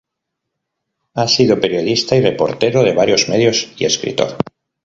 Ha 1.13 1.27
sido 1.27 1.61
periodista 1.61 2.15
y 2.15 2.21
reportero 2.21 2.81
de 2.81 2.95
varios 2.95 3.29
medios 3.29 3.71
y 3.77 3.85
escritor. 3.85 4.35